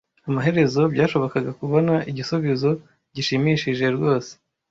[0.29, 2.69] Amaherezo byashobokaga kubona igisubizo
[3.15, 4.31] gishimishije rwose.